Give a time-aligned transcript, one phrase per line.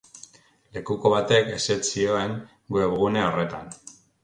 [0.77, 2.35] Lekuko batek ezetz zioen
[2.79, 3.73] webgune horretan.